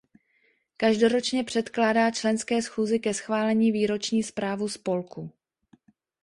[0.77, 5.31] Každoročně předkládá členské schůzi ke schválení výroční zprávu spolku.